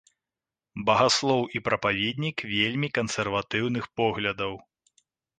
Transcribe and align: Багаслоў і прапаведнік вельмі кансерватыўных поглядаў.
Багаслоў 0.87 1.41
і 1.59 1.59
прапаведнік 1.67 2.37
вельмі 2.53 2.89
кансерватыўных 2.97 3.83
поглядаў. 4.01 4.53